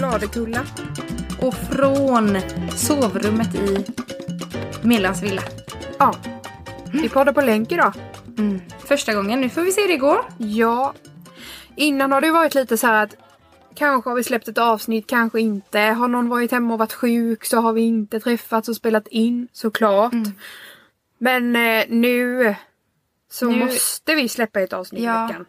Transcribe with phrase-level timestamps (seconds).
[0.00, 0.60] Bladekulla.
[1.40, 2.38] Och från
[2.76, 3.84] sovrummet i
[4.82, 5.42] Millans villa.
[5.98, 6.14] Ja.
[6.92, 7.92] Vi poddar på länk idag.
[8.38, 8.60] Mm.
[8.78, 10.24] Första gången, nu får vi se hur det går.
[10.38, 10.94] Ja.
[11.76, 13.14] Innan har det varit lite så här att
[13.74, 15.78] kanske har vi släppt ett avsnitt, kanske inte.
[15.80, 19.48] Har någon varit hemma och varit sjuk så har vi inte träffats och spelat in
[19.52, 20.12] såklart.
[20.12, 20.32] Mm.
[21.18, 22.54] Men eh, nu
[23.30, 25.24] så Nu- måste vi släppa ett avsnitt Ja.
[25.24, 25.46] i veckan.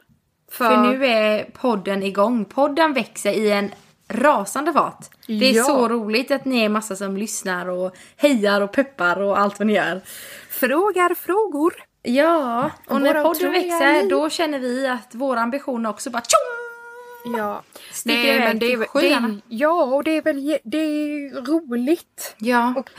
[0.52, 2.46] För nu är podden igång.
[2.46, 3.72] Podden växer i en
[4.12, 5.10] rasande fart.
[5.28, 5.64] Det är Ja.
[5.64, 9.68] så roligt att ni är massa som lyssnar och hejar och peppar och allt vad
[9.68, 10.02] ni gör.
[10.50, 11.74] frågar frågor.
[12.04, 17.38] Ja, och när Våra podden växer då känner vi att vår ambition också bara tjong!
[17.38, 17.62] Ja.
[17.92, 22.36] Sticker iväg det är, det, ja, och det är väl det är roligt.
[22.38, 22.90] Ja, och,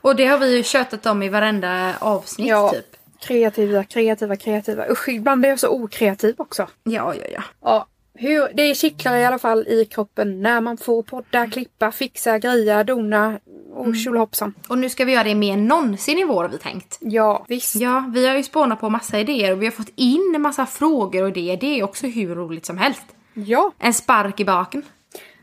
[0.00, 2.70] och det har vi ju tjötat om i varenda avsnitt Ja.
[2.70, 2.96] typ.
[3.20, 4.88] Kreativa, kreativa, kreativa.
[4.90, 6.66] Usch, ibland är jag så okreativ också.
[6.82, 7.42] Ja, ja, ja.
[7.62, 12.38] Ja, hur, det kittlar i alla fall i kroppen när man får podda, klippa, fixa,
[12.38, 13.38] greja, dona
[13.72, 14.54] och tjolahoppsan.
[14.68, 16.98] Och nu ska vi göra det mer än någonsin i vår har vi tänkt.
[17.00, 17.74] Ja, visst.
[17.76, 20.66] Ja, vi har ju spånat på massa idéer och vi har fått in en massa
[20.66, 21.56] frågor och idéer.
[21.56, 23.02] Det är också hur roligt som helst.
[23.34, 24.82] Ja, En spark i baken.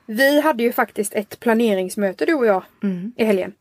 [0.06, 2.64] vi hade ju faktiskt ett planeringsmöte du och jag
[3.18, 3.54] i helgen.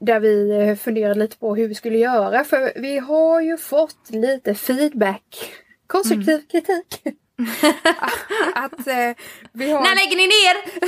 [0.00, 4.10] Där vi eh, funderade lite på hur vi skulle göra för vi har ju fått
[4.10, 5.52] lite feedback.
[5.86, 7.02] Konstruktiv kritik.
[8.54, 9.10] att eh,
[9.52, 9.80] vi har...
[9.82, 10.84] När lägger ni ner?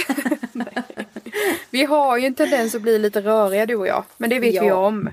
[1.71, 4.05] Vi har ju en tendens att bli lite röriga du och jag.
[4.17, 4.62] Men det vet Ja.
[4.65, 5.11] vi om.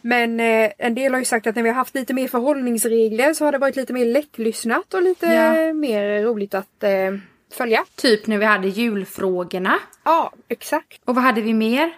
[0.00, 3.34] Men eh, en del har ju sagt att när vi har haft lite mer förhållningsregler
[3.34, 5.72] så har det varit lite mer lättlyssnat och lite Ja.
[5.72, 6.90] mer roligt att eh,
[7.52, 7.84] följa.
[7.96, 9.78] Typ när vi hade julfrågorna.
[10.04, 11.00] Ja, exakt.
[11.04, 11.92] Och vad hade vi mer?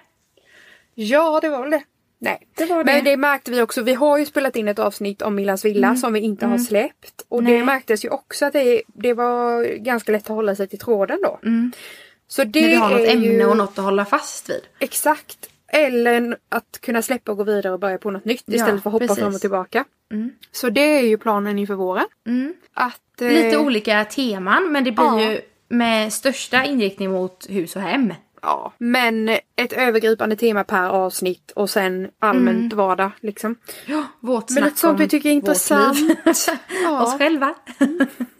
[0.94, 1.82] Ja, det var väl det.
[2.26, 2.48] Nej.
[2.56, 3.82] Det var Men det märkte vi också.
[3.82, 7.24] Vi har ju spelat in ett avsnitt om Millans villa som vi inte har släppt.
[7.28, 7.62] Och det Nej.
[7.64, 11.38] märktes ju också att det, det var ganska lätt att hålla sig till tråden då.
[12.28, 13.46] Så det När vi har något ämne ju...
[13.46, 14.60] och något att hålla fast vid.
[14.78, 15.50] Exakt.
[15.68, 18.90] Eller att kunna släppa och gå vidare och börja på något nytt Ja, istället för
[18.90, 19.18] att hoppa precis.
[19.24, 19.84] fram och tillbaka.
[20.12, 20.30] Mm.
[20.52, 22.06] Så det är ju planen inför våren.
[22.26, 22.54] Mm.
[22.74, 25.20] Att, eh, Lite olika teman men det blir Ja.
[25.32, 28.14] ju med största inriktning mot hus och hem.
[28.48, 33.56] Ja, men ett övergripande tema per avsnitt och sen allmänt vardag liksom.
[33.86, 35.98] Ja, vårt Men lite sånt vi tycker är vårt intressant.
[35.98, 36.16] liv.
[36.26, 36.48] Oss
[36.82, 37.54] ja, själva.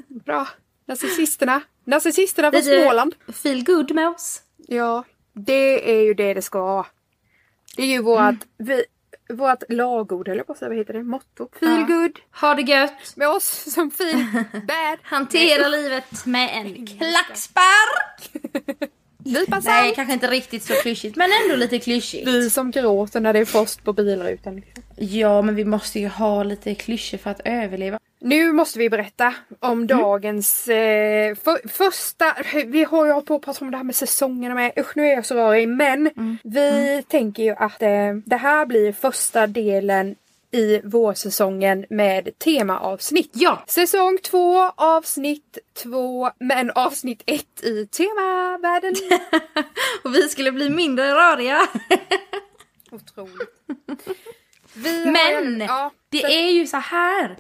[0.09, 0.49] bra.
[0.89, 1.61] Narcissisterna.
[1.85, 3.15] Narcissisterna från Småland.
[3.43, 4.43] Feel good med oss.
[4.57, 6.87] Ja, det är ju det det ska vara.
[7.77, 8.39] Det är ju vårt, Mm.
[8.59, 8.85] vi,
[9.35, 11.03] vårt lagord, eller vad säger- vad heter det?
[11.03, 11.49] Motto.
[11.61, 11.97] Feel Ja.
[11.97, 12.19] good.
[12.41, 13.17] Ha det gött.
[13.17, 14.17] Med oss som feel
[14.53, 14.99] bad.
[15.03, 18.31] Hantera livet med en klackspark.
[19.27, 22.29] Nypa Nej, kanske inte riktigt så klyschigt men ändå lite klyschigt.
[22.29, 24.63] Vi som gråter när det är frost på bilrutan.
[24.97, 27.99] Ja, men vi måste ju ha lite klyschor för att överleva.
[28.21, 32.37] Nu måste vi berätta om dagens eh, för, första...
[32.67, 34.73] Vi har ju hållit på att prata om det här med säsongerna med.
[34.79, 35.69] Usch, nu är jag så rörig.
[35.69, 36.11] Men
[36.45, 40.15] vi tänker ju att eh, det här blir första delen
[40.57, 43.31] i vårsäsongen med temaavsnitt.
[43.35, 48.95] Ja, Säsong två, avsnitt två, men avsnitt ett i temavärlden.
[50.05, 51.61] och vi skulle bli mindre röriga.
[52.91, 53.67] Otroligt.
[54.75, 57.37] Vi har Men ju- ja, det så- är ju så här.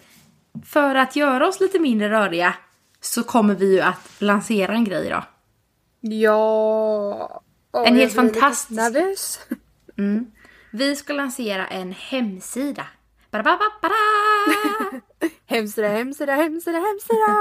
[0.66, 2.54] För att göra oss lite mindre röriga
[3.00, 5.24] så kommer vi ju att lansera en grej idag.
[6.00, 7.42] Ja...
[7.86, 9.40] En helt fantastisk- Nervös.
[10.72, 12.86] Vi ska lansera en hemsida.
[15.46, 17.36] Hemsida, hemsida, hemsida, hemsida.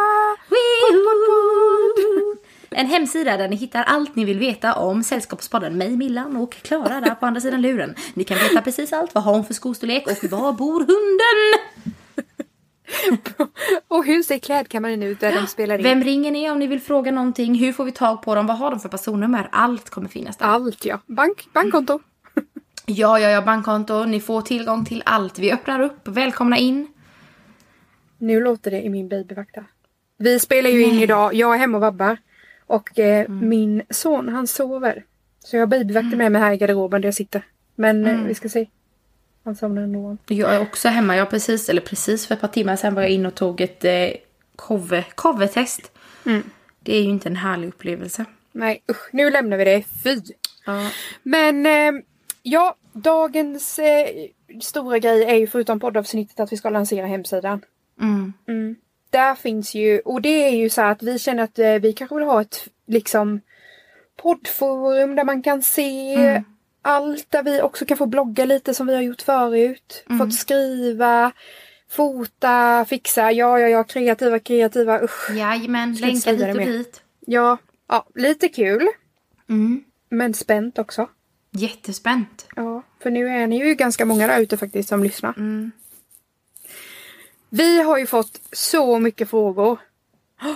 [2.69, 7.01] En hemsida där ni hittar allt ni vill veta om Sällskapspodden, mig, Millan och Klara
[7.01, 7.95] där på andra sidan luren.
[8.13, 9.15] Ni kan veta precis allt.
[9.15, 11.59] Vad har hon för skostorlek och var bor hunden?
[13.88, 15.83] Och hur ser klädkammaren ut där de spelar in?
[15.83, 17.56] Vem ringer ni om ni vill fråga någonting?
[17.56, 18.47] Hur får vi tag på dem?
[18.47, 19.50] Vad har de för personnummer?
[19.51, 20.45] Allt kommer finnas där.
[20.45, 21.00] Allt ja.
[21.06, 22.00] Bank, bankkonto.
[22.85, 24.03] Ja, ja, ja, bankkonto.
[24.05, 25.39] Ni får tillgång till allt.
[25.39, 26.07] Vi öppnar upp.
[26.07, 26.87] Välkomna in.
[28.17, 29.65] Nu låter det i min babyvakt här.
[30.17, 31.33] Vi spelar ju in idag.
[31.33, 32.17] Jag är hemma och vabbar.
[32.67, 33.49] Och eh, Mm.
[33.49, 35.03] min son han sover.
[35.39, 37.41] Så jag har babyvakten med mig här i garderoben där jag sitter.
[37.75, 38.19] Men Mm.
[38.21, 38.67] eh, vi ska se.
[39.43, 40.17] Han somnar ändå.
[40.27, 41.15] Jag är också hemma.
[41.15, 43.85] Jag precis, eller precis för ett par timmar sedan var jag in och tog ett
[43.85, 44.09] eh,
[44.55, 45.91] kove, kovetest.
[46.79, 48.25] Det är ju inte en härlig upplevelse.
[48.51, 49.83] Nej usch, nu lämnar vi det.
[50.03, 50.21] Fy!
[50.65, 50.89] Ja.
[51.23, 52.01] Men eh,
[52.45, 54.07] ja, dagens eh,
[54.62, 57.62] stora grej är ju förutom poddavsnittet att vi ska lansera hemsidan.
[58.47, 58.75] Mm.
[59.09, 62.15] Där finns ju, och det är ju så att vi känner att eh, vi kanske
[62.15, 63.42] vill ha ett liksom
[64.21, 66.44] poddforum där man kan se
[66.81, 67.31] allt.
[67.31, 70.06] Där vi också kan få blogga lite som vi har gjort förut.
[70.19, 71.31] Fått skriva.
[71.89, 75.30] Fota, fixa, ja, ja, ja, kreativa, kreativa, usch.
[75.30, 77.01] Jajamän, säga hit och dit.
[77.19, 77.57] Ja,
[77.88, 78.88] ja, lite kul.
[79.50, 79.83] Mm.
[80.09, 81.07] Men spänt också.
[81.56, 82.48] Jättespänt.
[82.56, 85.34] Ja, för nu är ni ju ganska många där ute faktiskt som lyssnar.
[85.38, 85.72] Mm.
[87.50, 89.78] Vi har ju fått så mycket frågor.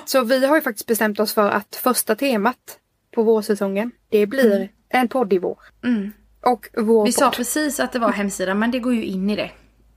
[0.05, 2.79] Så vi har ju faktiskt bestämt oss för att första temat
[3.11, 5.59] på vårsäsongen, det blir en podd i vår.
[5.83, 6.11] Mm.
[6.41, 7.35] Och vår Vi sa podd.
[7.35, 9.51] precis att det var hemsidan men det går ju in i det.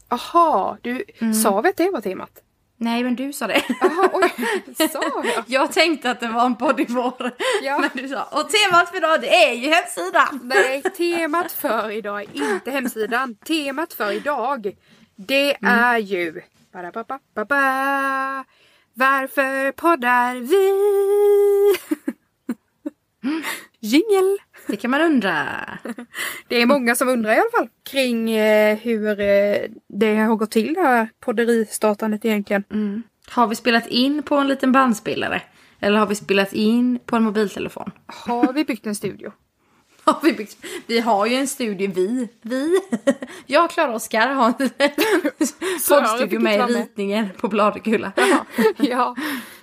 [0.09, 1.05] Jaha, du
[1.43, 2.43] sa vi att det var temat?
[2.83, 3.63] Nej men du sa det.
[3.81, 4.33] Jaha, oj,
[4.93, 5.45] sa jag?
[5.47, 7.31] Jag tänkte att det var en podd i vår.
[7.63, 7.79] Ja.
[7.79, 10.41] Men du sa, och temat för idag det är ju hemsidan.
[10.43, 13.35] Nej, temat för idag är inte hemsidan.
[13.35, 14.77] Temat för idag,
[15.17, 16.43] det är ju...
[18.95, 20.73] Varför poddar vi?
[23.81, 24.39] Jingel!
[24.67, 25.47] Det kan man undra.
[26.49, 29.57] Det är många som undrar i alla fall kring eh, hur eh,
[29.89, 32.65] det har gått till det här podderistartandet egentligen.
[33.29, 35.43] Har vi spelat in på en liten bandspelare?
[35.81, 37.91] Eller har vi spelat in på en mobiltelefon?
[38.07, 39.33] Har vi byggt en studio?
[40.05, 40.57] Har vi, byggt,
[40.87, 42.29] vi har ju en studio, vi.
[42.43, 42.81] Vi.
[43.47, 44.71] Jag och Klara Oskar har en
[45.89, 48.13] poddstudio med i ritningen på Bladekulla.
[48.79, 49.17] ja.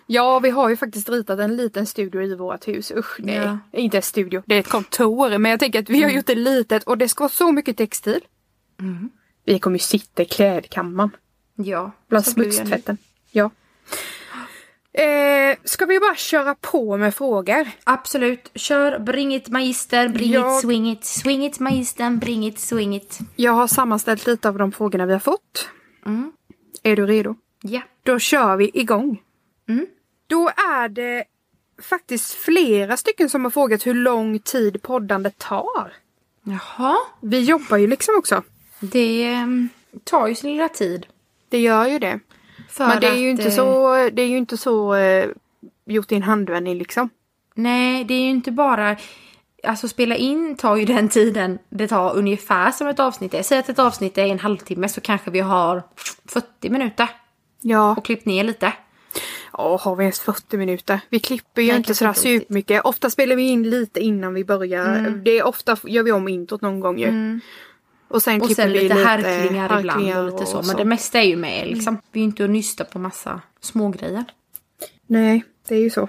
[0.05, 2.91] ja, vi har ju faktiskt ritat en liten studio i vårt hus.
[2.95, 3.35] Usch, nej.
[3.35, 3.59] Ja.
[3.71, 5.37] Inte ett studio, det är ett kontor.
[5.37, 7.77] Men jag tänker att vi har gjort det litet och det ska vara så mycket
[7.77, 8.21] textil.
[9.45, 11.11] Vi kommer ju sitta i klädkammaren.
[11.55, 11.91] Ja.
[12.07, 12.97] Bland smutstvätten.
[13.31, 13.51] Ja.
[14.93, 17.67] Eh, ska vi bara köra på med frågor?
[17.83, 18.51] Absolut.
[18.55, 22.95] Kör, bring it magister, bring Jag- it, swing it, swing it magistern, bring it, swing
[22.95, 23.19] it.
[23.35, 25.69] Jag har sammanställt lite av de frågorna vi har fått.
[26.05, 26.31] Mm.
[26.83, 27.35] Är du redo?
[27.61, 27.81] Ja.
[28.03, 29.21] Då kör vi igång.
[29.67, 29.85] Mm.
[30.27, 31.23] Då är det
[31.81, 35.93] faktiskt flera stycken som har frågat hur lång tid poddandet tar.
[36.43, 36.97] Jaha.
[37.21, 38.43] Vi jobbar ju liksom också.
[38.79, 39.69] Det ehm,
[40.03, 41.05] tar ju sin lilla tid.
[41.49, 42.19] Det gör ju det.
[42.77, 45.25] Men det är ju att, inte eh, så, det är ju inte så eh,
[45.85, 47.09] gjort i en handvändning liksom.
[47.55, 48.95] Nej, det är ju inte bara...
[49.63, 53.43] Alltså spela in tar ju den tiden det tar ungefär som ett avsnitt är.
[53.43, 55.83] Säg att ett avsnitt är en halvtimme så kanske vi har
[56.25, 57.07] 40 minuter
[57.61, 57.95] Ja.
[57.97, 58.73] och klippt ner lite.
[59.53, 60.99] Ja, har vi ens 40 minuter?
[61.09, 62.85] Vi klipper ju Nej, inte sådär supermycket.
[62.85, 65.09] Ofta spelar vi in lite innan vi börjar.
[65.09, 67.39] Det är ofta gör vi om introt någon gång ju.
[68.09, 70.57] Och sen Och sen lite lite harklingar ibland harklingar och lite så.
[70.57, 71.97] och Men det mesta är ju med liksom.
[72.11, 74.23] Vi är inte och nystar på massa smågrejer.
[75.07, 76.07] Nej, det är ju så.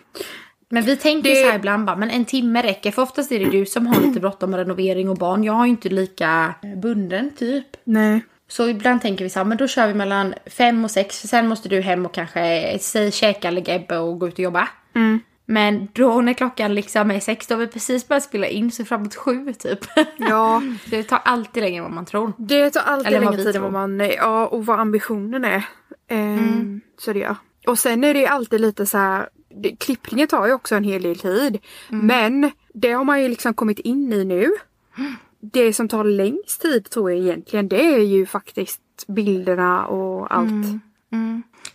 [0.68, 2.90] Men vi tänker Det- så här ibland bara, men en timme räcker.
[2.90, 5.44] För oftast är det du som har lite bråttom med renovering och barn.
[5.44, 7.66] Jag har ju inte lika bunden typ.
[7.84, 8.20] Nej.
[8.48, 11.20] Så ibland tänker vi så här, men då kör vi mellan fem och sex.
[11.20, 14.40] För sen måste du hem och kanske säg käka, lägga Ebbe och gå ut och
[14.40, 14.68] jobba.
[14.94, 15.20] Mm.
[15.50, 18.84] Men då när klockan liksom är sex, då har vi precis börjat spela in så
[18.84, 19.78] framåt sju typ.
[20.18, 22.32] Ja, Så det tar alltid längre än vad man tror.
[22.38, 25.64] det tar alltid Eller längre tid än vad man, ja och vad ambitionen är.
[26.08, 27.36] Ehm, Så det gör.
[27.66, 29.28] Och sen är det alltid lite så här,
[29.62, 31.58] det, klippningen tar ju också en hel del tid.
[31.88, 34.50] Men det har man ju liksom kommit in i nu.
[35.42, 40.66] Det som tar längst tid tror jag egentligen det är ju faktiskt bilderna och allt.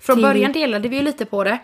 [0.02, 1.60] Från Till- början delade vi ju lite på det.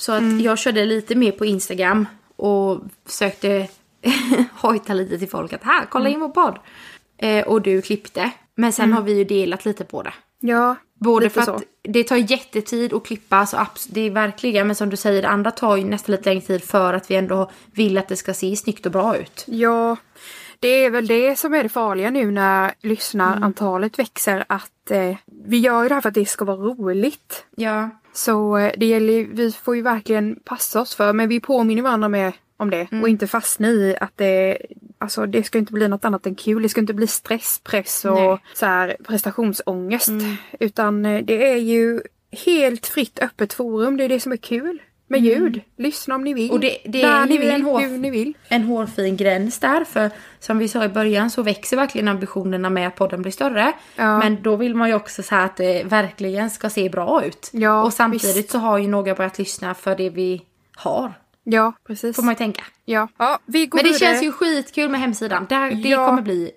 [0.00, 3.68] Så att jag körde lite mer på Instagram och försökte
[4.52, 6.58] hojta lite till folk att här, kolla in vår podd.
[7.18, 8.30] Eh, och du klippte.
[8.54, 10.12] Men sen har vi ju delat lite på det.
[10.40, 11.54] Ja, Både för så.
[11.54, 15.28] att det tar jättetid att klippa, så det är verkligen, men som du säger, det
[15.28, 18.34] andra tar ju nästan lite längre tid för att vi ändå vill att det ska
[18.34, 19.44] se snyggt och bra ut.
[19.46, 19.96] Ja,
[20.60, 25.58] det är väl det som är det farliga nu när lyssnarantalet växer att eh, vi
[25.58, 27.44] gör ju det här för att det ska vara roligt.
[27.56, 27.90] Ja.
[28.12, 32.08] Så eh, det gäller, vi får ju verkligen passa oss för, men vi påminner varandra
[32.08, 34.58] med om det och inte fastna i att det,
[34.98, 36.62] alltså det ska inte bli något annat än kul.
[36.62, 38.38] Det ska inte bli stress, press och Nej.
[38.54, 40.10] så här prestationsångest.
[40.60, 42.00] Utan eh, det är ju
[42.46, 43.96] helt fritt öppet forum.
[43.96, 45.60] Det är det som är kul med ljud.
[45.78, 46.50] Lyssna om ni vill.
[46.50, 48.34] Och det- det är ni vill, en hård- hur ni vill.
[48.48, 52.86] En hårfin gräns där, för som vi sa i början så växer verkligen ambitionerna med
[52.88, 53.72] att podden blir större.
[53.96, 54.18] Ja.
[54.18, 57.50] Men då vill man ju också så att det verkligen ska se bra ut.
[57.52, 58.50] Ja, och samtidigt visst.
[58.50, 60.42] så har ju några börjat lyssna för det vi
[60.76, 61.12] har.
[61.44, 62.16] Ja, precis.
[62.16, 62.62] Får man ju tänka.
[62.84, 63.08] Ja.
[63.18, 64.10] ja, vi går Men det vidare.
[64.12, 65.46] känns ju skitkul med hemsidan.
[65.48, 66.06] Där, det Ja.
[66.06, 66.50] kommer bli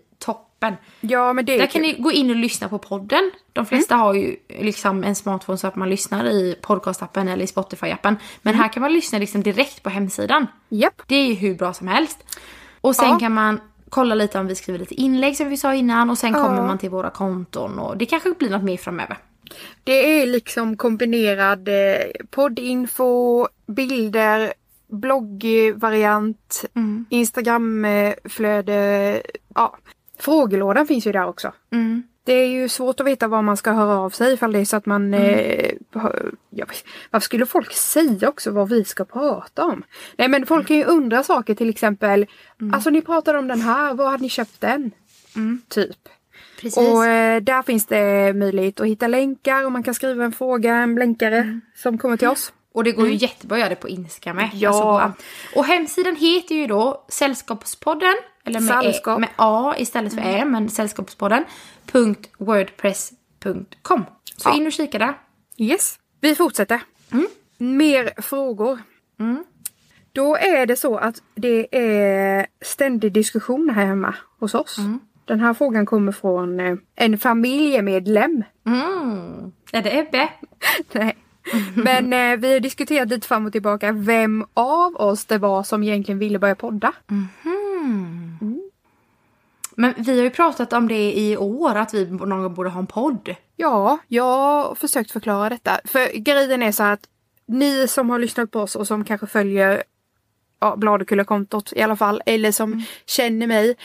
[0.72, 0.78] toppen.
[1.02, 3.32] Ja, men det är Där kan ni gå in och lyssna på podden.
[3.54, 7.48] De flesta har ju liksom en smartphone så att man lyssnar i podcastappen eller i
[7.48, 8.16] Spotify-appen.
[8.42, 10.48] Men här kan man lyssna liksom direkt på hemsidan.
[10.70, 11.02] Japp.
[11.08, 12.18] Det är ju hur bra som helst.
[12.82, 13.20] Och sen Ja.
[13.20, 16.34] kan man kolla lite om vi skriver lite inlägg som vi sa innan och sen
[16.34, 16.44] Ja.
[16.44, 19.18] kommer man till våra konton och det kanske blir något mer framöver.
[19.84, 21.74] Det är liksom kombinerad eh,
[22.32, 24.54] poddinfo, bilder,
[24.88, 26.66] bloggvariant,
[27.10, 29.22] Instagramflöde.
[29.56, 29.78] Ja,
[30.24, 31.52] frågelådan finns ju där också.
[31.72, 32.04] Mm.
[32.26, 34.66] Det är ju svårt att veta vad man ska höra av sig ifall det är
[34.66, 35.14] så att man...
[35.14, 36.66] Eh, har- ja,
[37.12, 39.84] varför skulle folk säga också vad vi ska prata om?
[40.18, 42.26] Nej men folk kan ju undra saker till exempel.
[42.74, 44.92] Alltså ni pratade om den här, var hade ni köpt den?
[45.70, 45.98] Typ.
[46.62, 46.78] Precis.
[46.78, 50.76] Och eh, där finns det möjlighet att hitta länkar och man kan skriva en fråga,
[50.76, 52.54] en blänkare som kommer till oss.
[52.74, 54.50] Och det går ju jättebra att göra det på Instagram med.
[54.54, 55.02] Ja.
[55.02, 55.24] Alltså
[55.60, 58.16] och hemsidan heter ju då Sällskapspodden.
[58.46, 59.18] Eller med, Sällskap.
[59.18, 61.44] e, med A istället för E, men Sällskapspodden.
[62.38, 64.06] .wordpress.com.
[64.38, 64.56] Så Ja.
[64.56, 65.14] in och kika där.
[65.58, 66.82] Yes, vi fortsätter.
[67.58, 68.80] Mer frågor.
[70.14, 74.78] Då är det så att det är ständig diskussion här hemma hos oss.
[75.26, 78.44] Den här frågan kommer från eh, en familjemedlem.
[78.66, 79.52] Mm.
[79.72, 80.30] Är det Ebbe?
[80.92, 81.18] Nej.
[81.76, 85.84] Men eh, vi har diskuterat lite fram och tillbaka vem av oss det var som
[85.84, 86.94] egentligen ville börja podda.
[89.76, 92.80] Men vi har ju pratat om det i år, att vi någon gång borde ha
[92.80, 93.36] en podd.
[93.56, 95.80] Ja, jag har försökt förklara detta.
[95.86, 97.00] För grejen är så att
[97.46, 99.84] ni som har lyssnat på oss och som kanske följer
[100.60, 103.76] ja, Bladekulla-kontot i alla fall, eller som känner mig,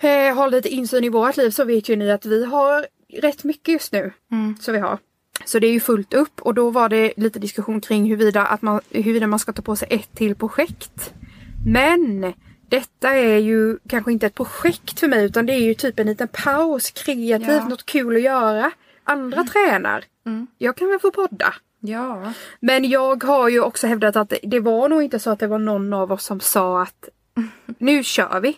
[0.00, 3.44] eh, har lite insyn i vårt liv så vet ju ni att vi har rätt
[3.44, 4.12] mycket just nu.
[4.60, 4.98] Så vi har.
[5.44, 8.62] Så det är ju fullt upp och då var det lite diskussion kring huruvida, att
[8.62, 11.12] man, huruvida man ska ta på sig ett till projekt.
[11.66, 12.32] Men
[12.68, 16.06] detta är ju kanske inte ett projekt för mig utan det är ju typ en
[16.06, 17.68] liten paus, kreativt, Ja.
[17.68, 18.70] något kul att göra.
[19.04, 20.04] Andra tränar.
[20.58, 21.54] Jag kan väl få podda.
[21.80, 22.32] Ja.
[22.60, 25.58] Men jag har ju också hävdat att det- var nog inte så att det var
[25.58, 27.08] någon av oss som sa att
[27.78, 28.56] nu kör vi.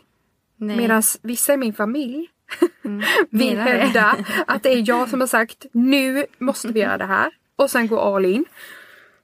[0.56, 2.28] Medan vissa i min familj
[3.30, 3.70] vill menar det.
[3.70, 7.30] hävda att det är jag som har sagt nu måste vi göra det här.
[7.56, 8.44] Och sen gå all in.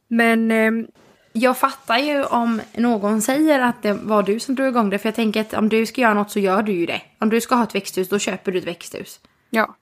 [0.08, 0.86] Men ehm,
[1.32, 4.98] Jag fattar ju om någon säger att det var du som drog igång det.
[4.98, 7.02] För jag tänker att om du ska göra något så gör du ju det.
[7.20, 9.20] Om du ska ha ett växthus, då köper du ett växthus.
[9.50, 9.76] ja.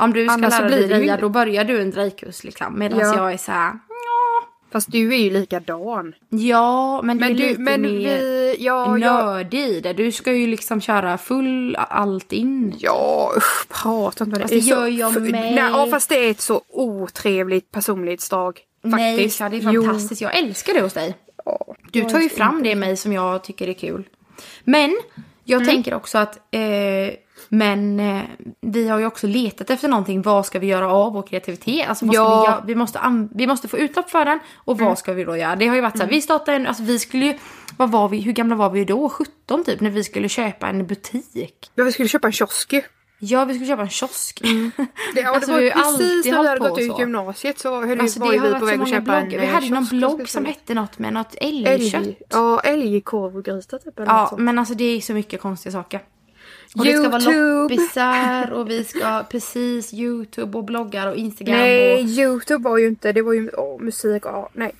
[0.00, 1.16] Om du ska Annars lära dig inte.
[1.16, 2.78] då börjar du en drejkurs liksom.
[2.78, 3.16] Medan Ja.
[3.16, 3.72] jag är så här,
[4.72, 6.14] Fast du är ju likadan.
[6.28, 9.92] ja, men, Men du är lite men mer vi, ja, nördig i det.
[9.92, 12.74] Du ska ju liksom köra full allt in.
[12.78, 14.40] Ja, usch, prata inte om det.
[14.40, 15.30] Fast det gör jag med.
[15.32, 18.60] Nej, ja, fast det är ett så otrevligt personlighetsdrag.
[18.82, 19.38] Nej, Faktiskt.
[19.38, 20.20] så det är fantastiskt.
[20.22, 21.14] Jag älskar det hos dig.
[21.44, 24.08] Ja, Du tar ju fram det i mig som jag tycker är kul.
[24.64, 24.98] Men
[25.44, 25.74] jag Mm.
[25.74, 26.60] tänker också att eh,
[27.48, 28.22] men eh,
[28.60, 30.22] vi har ju också letat efter någonting.
[30.22, 31.88] Vad ska vi göra av vår kreativitet?
[31.88, 32.62] Alltså, Ja.
[32.66, 32.72] vi?
[32.72, 34.38] Vi, måste vi måste få utlopp för den.
[34.56, 34.86] Och Mm.
[34.88, 35.56] vad ska vi då göra?
[35.56, 37.34] Det har ju varit så här, vi startade en, alltså vi skulle ju,
[37.76, 39.08] vad var vi, hur gamla var vi då?
[39.08, 41.70] 17 typ, när vi skulle köpa en butik.
[41.74, 42.82] Ja, vi skulle köpa en kiosk ju.
[43.20, 44.40] Ja, vi skulle köpa en kiosk.
[45.14, 47.80] Det, ja, Alltså, det vi var alltid precis när vi hade gått ut gymnasiet så
[47.86, 49.40] höll Alltså, vi, var vi på väg att köpa en bloggar.
[49.40, 51.94] Vi eh, hade någon kiosk, blogg skulle som hette något med något älgkött.
[51.94, 52.18] Älg.
[52.30, 53.98] Ja, älgkorv och gryta typ.
[53.98, 54.40] Eller något Ja, sånt.
[54.42, 56.00] men alltså det är så mycket konstiga saker.
[56.76, 57.74] Och det ska vara YouTube.
[57.74, 62.00] loppisar och vi ska precis Youtube och bloggar och Instagram Nej, och...
[62.08, 64.74] Youtube var ju inte, det var ju åh, musik, ja, nej.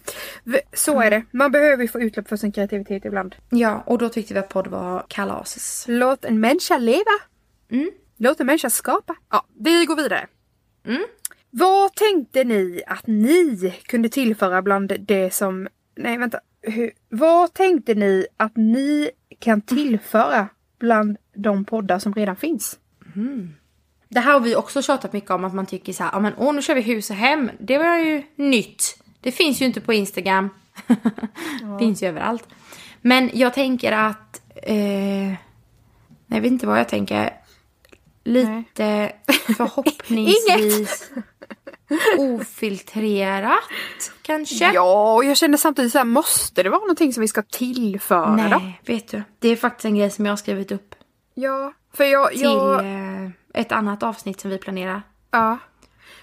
[0.73, 3.35] Så är det, man behöver ju få utlopp för sin kreativitet ibland.
[3.51, 5.85] Ja, och då tyckte vi att podd var kalases.
[5.89, 7.19] Låt en människa leva.
[7.71, 7.91] Mm.
[8.17, 9.15] Låt en människa skapa.
[9.31, 10.27] Ja, vi går vidare.
[11.51, 15.69] Vad tänkte ni att ni kunde tillföra bland det som...
[15.97, 16.41] Nej, vänta.
[16.63, 22.79] Hur, vad tänkte ni att ni kan tillföra bland de poddar som redan finns?
[24.09, 26.33] Det här har vi också tjatat mycket om att man tycker så här, ja men
[26.37, 27.51] åh nu kör vi hus och hem.
[27.61, 29.03] Det var ju nytt.
[29.21, 30.51] Det finns ju inte på Instagram.
[31.79, 32.49] finns ju överallt.
[33.01, 35.29] Men jag tänker att, eh,
[36.27, 37.31] jag vet inte vad jag tänker.
[38.25, 39.13] Lite
[39.57, 41.11] förhoppningsvis
[42.19, 44.73] ofiltrerat kanske.
[44.73, 48.49] Ja, och jag känner samtidigt så här, måste det vara någonting som vi ska tillföra
[48.51, 48.59] då?
[48.59, 49.23] Nej, vet du.
[49.39, 50.95] Det är faktiskt en grej som jag har skrivit upp
[51.41, 52.31] Ja, för jag...
[52.31, 55.03] till jag eh, ett annat avsnitt som vi planerar.
[55.31, 55.59] ja.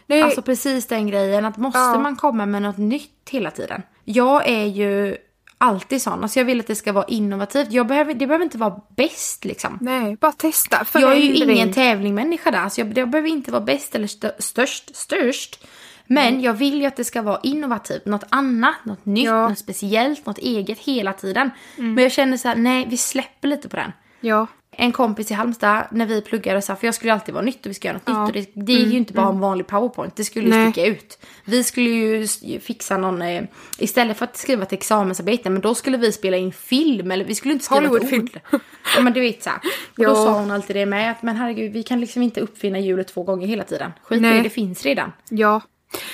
[0.08, 2.00] Nej, Alltså precis den grejen att måste Ja.
[2.00, 3.82] man komma med något nytt hela tiden.
[4.04, 5.18] Jag är ju
[5.58, 6.24] alltid sån.
[6.24, 7.72] Alltså jag vill att det ska vara innovativt.
[7.72, 9.78] Jag behöver, det behöver inte vara bäst liksom.
[9.82, 10.86] nej, bara testa.
[10.94, 11.58] Jag är ju Förändring.
[11.58, 12.70] ingen tävlingmänniska där.
[12.70, 15.66] Så jag, jag behöver inte vara bäst eller stö, störst, störst.
[16.08, 18.06] Men jag vill ju att det ska vara innovativt.
[18.06, 19.50] Något annat, något nytt, Ja.
[19.50, 21.50] något speciellt, något eget hela tiden.
[21.76, 23.92] Men jag känner så här, nej vi släpper lite på den.
[24.28, 24.48] Ja.
[24.78, 27.70] En kompis i Halmstad när vi pluggade sa, för jag skulle alltid vara nytt och
[27.70, 28.26] vi ska göra något Ja.
[28.28, 28.36] nytt.
[28.48, 31.20] Och det, det är ju inte bara en vanlig powerpoint, det skulle ju sticka ut.
[31.46, 32.28] Vi skulle ju
[32.60, 33.44] fixa någon, eh,
[33.78, 37.36] istället för att skriva ett examensarbete, men då skulle vi spela in film eller vi
[37.36, 38.28] skulle inte skriva ett Hollywoodfilm.
[38.54, 38.62] ord.
[38.96, 39.60] Ja men du vet så här.
[39.98, 42.80] Och då sa hon alltid det med att men herregud vi kan liksom inte uppfinna
[42.80, 43.92] hjulet två gånger hela tiden.
[44.04, 45.12] Skit i det, det finns redan.
[45.30, 45.62] Ja.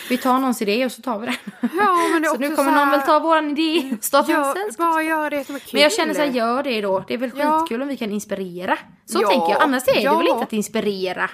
[0.09, 1.35] Vi tar någons idé och så tar vi den.
[1.61, 3.95] Ja, men det är så nu också kommer så här- någon väl ta våran idé
[3.97, 4.93] och starta en Ja, sällskap.
[4.93, 5.69] bara göra det som är kul.
[5.73, 7.03] Men jag känner så här, gör det då.
[7.07, 7.59] Det är väl Ja.
[7.59, 8.77] skitkul om vi kan inspirera.
[9.05, 9.61] Så Ja, tänker jag.
[9.61, 10.17] Annars är det ja.
[10.17, 11.29] väl inte att inspirera.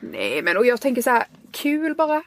[0.00, 2.22] Nej men och jag tänker så här, kul bara.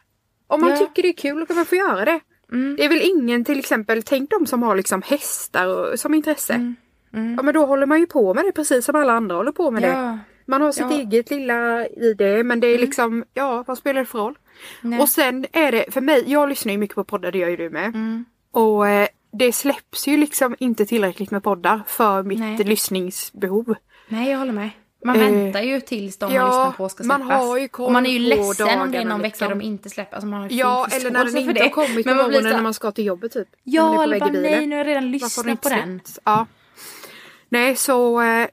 [0.48, 0.78] Om man Ja.
[0.78, 2.20] tycker det är kul kan man få göra det.
[2.52, 2.76] Mm.
[2.76, 6.54] Det är väl ingen till exempel, tänk de som har liksom hästar och, som intresse.
[6.54, 7.36] Mm.
[7.38, 9.72] Ja men då håller man ju på med det precis som alla andra håller på
[9.72, 10.20] med det.
[10.52, 10.88] Man har sitt Ja.
[10.88, 11.00] Mm.
[11.00, 14.38] eget lilla i det men det är liksom, ja vad spelar det för roll?
[14.82, 15.00] Nej.
[15.00, 17.58] Och sen är det, för mig, jag lyssnar ju mycket på poddar, det gör ju
[17.58, 17.86] du med.
[17.86, 18.26] Mm.
[18.52, 22.58] Och eh, det släpps ju liksom inte tillräckligt med poddar för mitt Nej.
[22.58, 23.76] lyssningsbehov.
[24.08, 24.70] Nej, jag håller med.
[25.06, 27.38] Man Eh, väntar ju tills de ja, man lyssnar på ska man släppas.
[27.42, 29.48] har ju koll och man är ju ledsen om det är någon liksom.
[29.48, 30.16] vecka de inte släpper.
[30.16, 31.70] Alltså man har ju Ja eller när den inte har det.
[31.70, 33.48] kommit på man morgonen när man ska till jobbet typ.
[33.48, 36.02] Man Ja, eller bara nej, nu har jag redan har lyssnat på den.
[36.24, 36.46] Ja.
[37.50, 38.48] Nej så eh,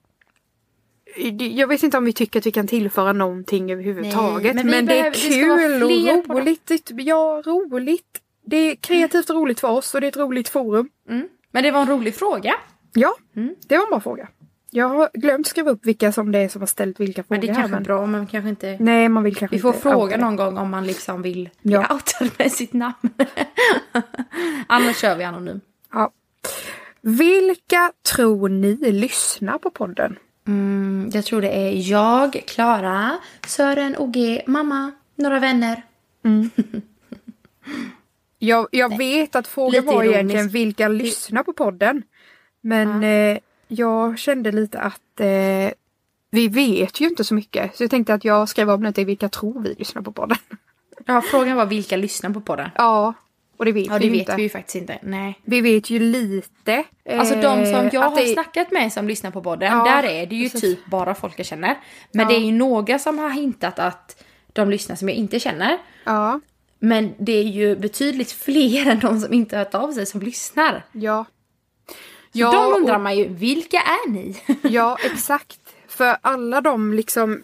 [1.56, 4.54] jag vet inte om vi tycker att vi kan tillföra någonting överhuvudtaget.
[4.54, 5.88] Nej, men men det är behöver- det vara kul och
[6.36, 6.90] roligt.
[6.96, 8.20] Ja, roligt.
[8.46, 10.88] Det är kreativt och roligt för oss och det är ett roligt forum.
[11.08, 11.28] Mm.
[11.52, 12.54] Men det var en rolig fråga.
[12.92, 13.54] Ja, Mm.
[13.68, 14.28] det var en bra fråga.
[14.70, 17.46] Jag har glömt skriva upp vilka som det är som har ställt vilka frågor Men
[17.46, 18.76] det är kanske är bra, men kanske inte...
[18.80, 20.22] Nej, man vill kanske Vi får inte fråga det.
[20.24, 21.86] någon gång om man liksom vill bli Ja.
[21.94, 22.94] outad med sitt namn.
[24.66, 25.60] Annars kör vi anonym.
[25.92, 26.10] Ja.
[27.00, 30.16] Vilka tror ni lyssnar på podden?
[30.48, 35.82] Mm, jag tror det är jag, Klara, Sören, OG, mamma, några vänner.
[38.38, 40.14] Jag, jag vet att frågan Lite var ironiskt.
[40.14, 42.02] egentligen vilka lyssnar på podden.
[42.60, 43.38] Men eh,
[43.68, 45.70] jag kände lite att eh,
[46.30, 47.76] vi vet ju inte så mycket.
[47.76, 50.38] Så jag tänkte att jag skrev om det till vilka tror vi lyssnar på podden.
[51.06, 52.70] Ja, frågan var vilka lyssnar på podden?
[52.74, 53.14] Ja,
[53.58, 54.36] och det vet Ja, vi det vet inte.
[54.36, 54.98] vi ju faktiskt inte.
[55.02, 55.40] Nej.
[55.44, 56.84] Vi vet ju lite.
[57.10, 59.84] Alltså de som eh, jag att har det- snackat med som lyssnar på podden, Ja,
[59.84, 60.60] där är det ju precis.
[60.60, 61.78] typ bara folk jag känner.
[62.12, 62.28] Men Ja.
[62.28, 65.78] det är ju några som har hintat att de lyssnar som jag inte känner.
[66.04, 66.40] Ja,
[66.78, 70.20] Men det är ju betydligt fler än de som inte har hört av sig som
[70.20, 70.84] lyssnar.
[70.92, 71.24] ja.
[72.32, 74.36] Så Ja, de undrar och- man ju, vilka är ni?
[74.62, 75.58] Ja, exakt.
[75.88, 77.42] För alla de liksom,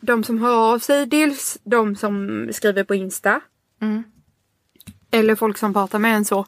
[0.00, 3.40] de som hör av sig, dels de som skriver på Insta.
[3.82, 4.04] Mm.
[5.14, 6.46] Eller folk som pratar med en så.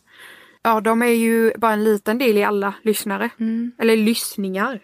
[0.63, 3.31] Ja, de är ju bara en liten del i alla lyssnare.
[3.79, 4.81] Eller lyssningar.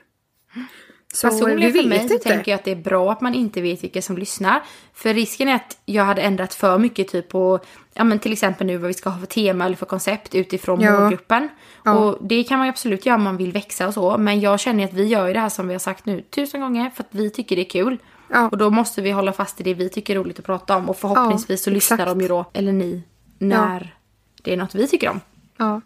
[1.15, 3.85] Så Personligen för mig så tänker jag att det är bra att man inte vet
[3.85, 4.63] vilka som lyssnar.
[4.95, 7.61] För risken är att jag hade ändrat för mycket typ på,
[7.95, 10.81] ja men till exempel nu vad vi ska ha för tema eller för koncept utifrån
[10.81, 11.01] Ja.
[11.01, 11.49] målgruppen.
[11.85, 11.95] Ja.
[11.95, 14.19] Och det kan man ju absolut göra om man vill växa och så.
[14.19, 16.61] Men jag känner att vi gör ju det här som vi har sagt nu tusen
[16.61, 17.99] gånger för att vi tycker det är kul.
[18.29, 18.49] Ja.
[18.49, 20.89] Och då måste vi hålla fast i det vi tycker är roligt att prata om.
[20.89, 23.03] Och förhoppningsvis så lyssnar de ju då, eller ni,
[23.49, 23.97] när
[24.43, 25.21] det är något vi tycker om.
[25.57, 25.81] Ja.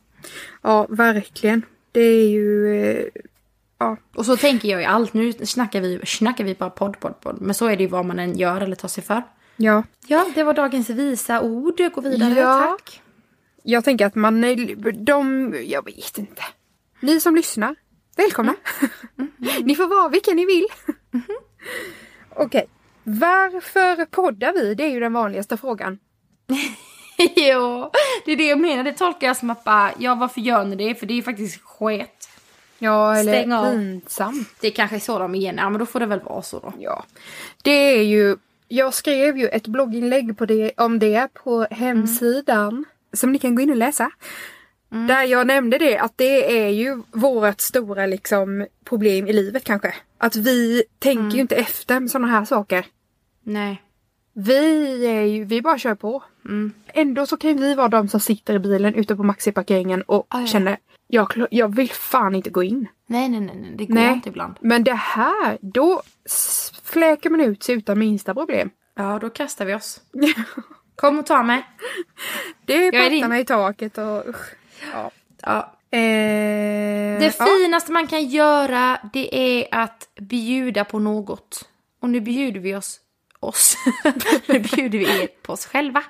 [0.62, 1.62] ja, verkligen.
[1.92, 2.76] Det är ju...
[2.90, 3.04] eh,
[3.78, 5.14] Ja, Och så tänker jag i allt.
[5.14, 7.40] Nu snackar vi, snackar vi bara podd, podd, podd.
[7.40, 9.22] Men så är det ju vad man än gör eller tar sig för.
[9.56, 9.82] ja.
[10.06, 11.80] Ja, det var dagens visa ord.
[11.94, 12.58] Gå vidare, Ja.
[12.78, 13.02] tack.
[13.62, 14.40] Jag tänker att man,
[14.94, 16.42] de, jag vet inte.
[17.00, 17.76] Ni som lyssnar,
[18.16, 18.54] välkomna.
[19.62, 20.66] ni får vara vilka ni vill.
[22.30, 22.66] Okej,
[23.04, 24.74] varför poddar vi?
[24.74, 25.98] Det är ju den vanligaste frågan.
[27.36, 27.90] ja,
[28.24, 28.84] det är det jag menar.
[28.84, 30.94] Det tolkar jag som att bara, ja varför gör ni det?
[30.94, 32.28] För det är faktiskt sket.
[32.78, 33.70] Ja, eller Stäng av.
[33.70, 34.48] pinsamt.
[34.60, 35.56] Det är kanske är så de igen.
[35.58, 36.72] Ja, men då får det väl vara så då.
[36.78, 37.04] Ja,
[37.62, 38.36] det är ju,
[38.68, 42.84] jag skrev ju ett blogginlägg på det, om det på hemsidan.
[43.12, 44.10] Som ni kan gå in och läsa.
[44.88, 49.94] Där jag nämnde det att det är ju vårt stora liksom problem i livet kanske.
[50.18, 52.86] Att vi tänker ju inte efter med sådana här saker.
[53.42, 53.82] Nej.
[54.32, 56.22] Vi är ju, vi bara kör på.
[56.48, 56.72] Mm.
[56.86, 60.40] Ändå så kan vi vara de som sitter i bilen ute på Maxi-parkeringen och Ah,
[60.40, 60.46] ja.
[60.46, 60.76] känner
[61.08, 62.88] jag, jag vill fan inte gå in.
[63.06, 63.74] Nej, nej, nej.
[63.78, 64.12] Det går Nej.
[64.12, 64.56] inte ibland.
[64.60, 66.02] Men det här, då
[66.84, 68.70] fläker man ut sig utan minsta problem.
[68.94, 70.00] Ja, då kastar vi oss.
[70.96, 71.66] Kom och ta mig.
[72.64, 74.54] Det är pattarna i taket och usch.
[74.92, 75.10] Ja.
[75.42, 75.72] Ja.
[75.90, 75.98] Eh,
[77.20, 77.46] Det ja.
[77.46, 81.68] finaste man kan göra det är att bjuda på något.
[82.00, 83.00] Och nu bjuder vi oss
[83.40, 83.76] oss.
[84.48, 86.02] nu bjuder vi er på oss själva.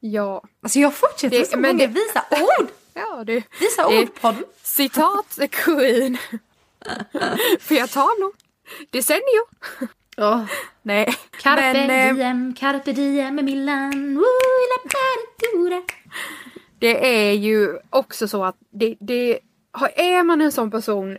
[0.00, 0.42] Ja.
[0.62, 2.68] Alltså jag fortsätter Det- så men många visa ord.
[2.94, 4.44] Ja, det, Visa ord-podden.
[4.62, 6.18] Citat Queen.
[7.60, 8.32] För jag tar nog
[8.90, 9.46] decennium.
[10.16, 10.44] Oh.
[10.82, 11.14] Nej.
[11.42, 14.14] Carpe Men, eh, diem, carpe diem med.
[14.14, 14.24] Woo,
[14.82, 15.82] partitura.
[16.78, 19.38] Det är ju också så att det, det,
[19.96, 21.18] är man en sån person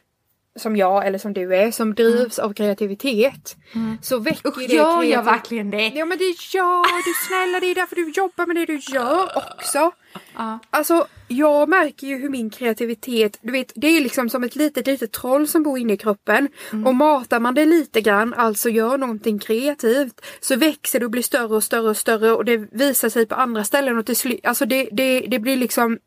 [0.60, 3.56] som jag eller som du är som drivs av kreativitet
[4.02, 5.88] så väcker Usch, det gör jag verkligen det?
[5.88, 9.38] Ja men det gör du snälla, det är därför du jobbar med det du gör
[9.38, 9.92] också.
[10.38, 10.60] Ja.
[10.70, 14.88] Alltså jag märker ju hur min kreativitet, du vet det är liksom som ett litet
[14.88, 16.48] litet troll som bor inne i kroppen.
[16.86, 21.24] Och matar man det lite grann, alltså gör någonting kreativt, så växer det och blir
[21.24, 24.40] större och större och större och det visar sig på andra ställen och till slut,
[24.44, 26.00] alltså det, det, det blir liksom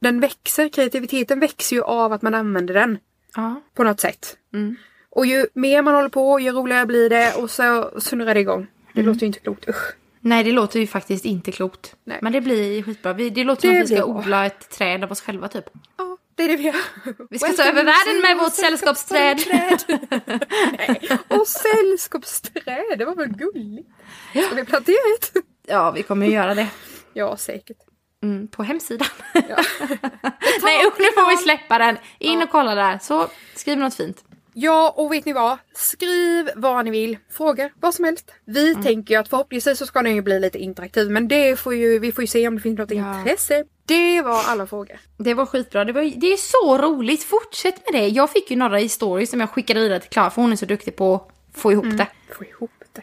[0.00, 2.98] den växer, kreativiteten växer ju av att man använder den
[3.36, 3.60] Ja.
[3.74, 4.36] på något sätt.
[4.54, 4.76] Mm.
[5.10, 8.66] Och ju mer man håller på, ju roligare blir det och så snurrar det igång.
[8.94, 9.68] Det låter ju inte klokt.
[9.68, 9.94] Usch.
[10.20, 11.94] Nej, det låter ju faktiskt inte klokt.
[12.04, 12.18] Nej.
[12.22, 13.12] Men det blir skitbra.
[13.12, 14.14] Vi, det låter som Det att vi ska bra.
[14.18, 15.64] odla ett träd av oss själva typ.
[15.96, 16.74] Ja, det är det vi gör.
[17.30, 19.38] Vi ska ta över världen med vårt sällskapsträd.
[20.78, 21.00] Nej.
[21.28, 23.88] Och sällskapsträd, det var väl gulligt?
[24.46, 25.32] Ska vi plantera ett?
[25.66, 26.68] Ja, vi kommer ju göra det.
[27.12, 27.76] Ja, säkert.
[28.22, 29.08] Mm, på hemsidan.
[29.34, 29.40] Ja.
[30.62, 31.96] Nej usch, nu får vi släppa den.
[32.18, 32.98] In och kolla där.
[33.02, 34.24] Så skriv något fint.
[34.52, 35.58] Ja, och vet ni vad?
[35.74, 37.18] Skriv vad ni vill.
[37.30, 38.30] Frågor, vad som helst.
[38.44, 38.82] Vi Mm.
[38.82, 41.10] tänker ju att förhoppningsvis så ska den ju bli lite interaktiv.
[41.10, 43.18] Men det får ju, vi får ju se om det finns något Ja.
[43.18, 43.64] intresse.
[43.86, 44.98] Det var alla frågor.
[45.18, 45.84] Det var skitbra.
[45.84, 47.22] Det, var, det är så roligt.
[47.24, 48.08] Fortsätt med det.
[48.08, 50.56] Jag fick ju några i stories som jag skickade vidare till Klara för hon är
[50.56, 52.06] så duktig på att få ihop det.
[52.38, 53.02] Få ihop det.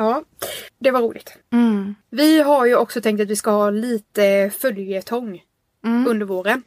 [0.00, 0.24] Ja,
[0.78, 1.36] det var roligt.
[1.52, 1.94] Mm.
[2.10, 5.42] Vi har ju också tänkt att vi ska ha lite följetong
[5.84, 6.06] Mm.
[6.06, 6.62] under våren.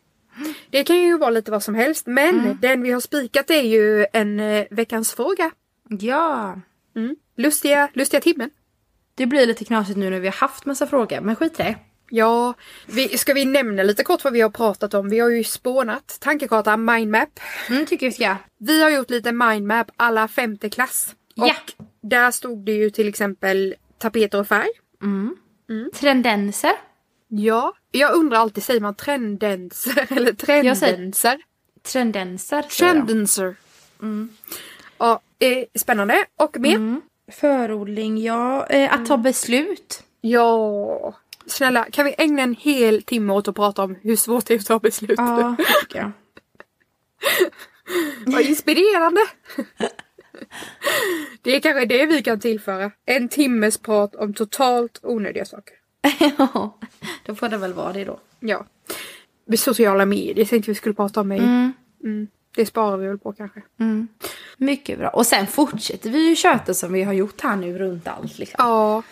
[0.69, 2.57] Det kan ju vara lite vad som helst men Mm.
[2.61, 5.51] den vi har spikat är ju en eh, veckans fråga.
[5.89, 6.55] Ja.
[6.95, 7.15] Mm.
[7.37, 8.49] Lustiga, lustiga timmen.
[9.15, 11.75] Det blir lite knasigt nu när vi har haft massa frågor, men skit i det.
[12.09, 12.53] Ja,
[12.87, 15.09] vi, ska vi nämna lite kort vad vi har pratat om?
[15.09, 17.39] Vi har ju spånat tankekarta, mindmap.
[17.69, 18.35] Mm, tycker vi ska.
[18.59, 21.15] Vi har gjort lite mindmap alla femte klass.
[21.37, 21.53] Och Ja.
[22.01, 24.69] där stod det ju till exempel tapeter och färg.
[25.93, 26.71] Trendenser.
[27.27, 31.37] Ja, jag undrar alltid, säger man trendenser eller trendenser?
[31.83, 32.61] Trendenser.
[32.61, 33.55] Trendenser.
[34.97, 36.25] Ja, eh, spännande.
[36.35, 37.01] Och mer?
[37.31, 38.65] Förodling, ja.
[38.67, 40.03] Eh, att ta beslut.
[40.21, 41.15] Ja.
[41.45, 44.59] Snälla, kan vi ägna en hel timme åt att prata om hur svårt det är
[44.59, 45.13] att ta beslut?
[45.17, 46.11] Ja, tycker jag.
[48.33, 49.21] Vad inspirerande!
[51.41, 52.91] det är kanske det vi kan tillföra.
[53.05, 55.75] En timmes prat om totalt onödiga saker.
[56.37, 56.79] Ja,
[57.25, 58.19] då får det väl vara det då.
[58.39, 58.65] Ja.
[59.45, 61.39] Med sociala medier tänkte vi skulle prata om mig.
[61.39, 61.73] Mm.
[62.03, 62.27] Mm.
[62.55, 63.61] Det sparar vi väl på kanske.
[63.79, 64.07] Mm.
[64.57, 65.09] Mycket bra.
[65.09, 68.37] Och sen fortsätter vi ju köta som vi har gjort här nu runt allt.
[68.37, 68.55] Liksom.
[68.57, 69.03] Ja,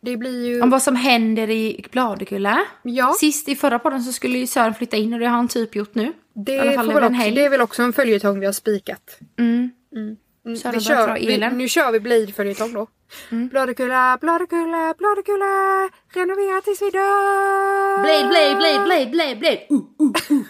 [0.00, 0.62] det, blir ju...
[0.62, 2.64] Om vad som händer i Bladekulla.
[2.82, 5.48] Ja, Sist i förra podden så skulle ju Sören flytta in och det har han
[5.48, 6.12] typ gjort nu.
[6.34, 9.18] det, i alla fall också, det är väl också en följetong vi har spikat.
[9.38, 9.70] Mm.
[9.96, 12.86] Mm, Sören vi kör, vi, nu kör vi Blade-följetong då.
[13.30, 13.48] Mm.
[13.48, 18.02] Bladekulla, Bladekulla, Bladekulla, renovera tills vi dör!
[18.02, 19.66] Blade, blade, blade, blade, blade, blade.
[19.70, 20.42] Uh.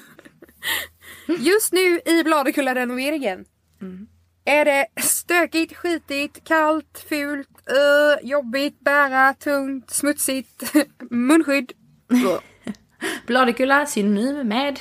[1.39, 3.45] Just nu i Bladekulla-renoveringen
[3.81, 4.07] Mm.
[4.45, 10.73] är det stökigt, skitigt, kallt, fult, uh, jobbigt, bära, tungt, smutsigt,
[11.11, 11.73] munskydd.
[13.27, 14.81] Bladekulla synonym med